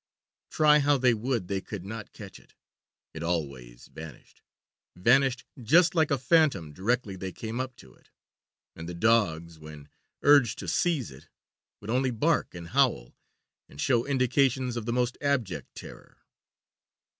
[0.49, 2.55] Try how they would they could not catch it
[3.13, 4.41] it always vanished
[4.95, 8.09] vanished just like a phantom directly they came up to it;
[8.75, 9.89] and the dogs when
[10.23, 11.27] urged to seize it
[11.81, 13.15] would only bark and howl,
[13.69, 16.17] and show indications of the most abject terror.